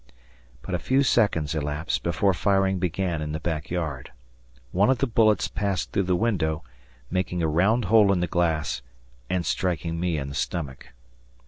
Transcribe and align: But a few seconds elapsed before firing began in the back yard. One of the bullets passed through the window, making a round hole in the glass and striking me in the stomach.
But 0.63 0.73
a 0.73 0.79
few 0.79 1.03
seconds 1.03 1.53
elapsed 1.53 2.01
before 2.01 2.33
firing 2.33 2.79
began 2.79 3.21
in 3.21 3.33
the 3.33 3.39
back 3.39 3.69
yard. 3.69 4.11
One 4.71 4.89
of 4.89 4.97
the 4.97 5.05
bullets 5.05 5.47
passed 5.47 5.91
through 5.91 6.05
the 6.09 6.15
window, 6.15 6.63
making 7.11 7.43
a 7.43 7.47
round 7.47 7.85
hole 7.85 8.11
in 8.11 8.19
the 8.19 8.25
glass 8.25 8.81
and 9.29 9.45
striking 9.45 9.99
me 9.99 10.17
in 10.17 10.29
the 10.29 10.33
stomach. 10.33 10.87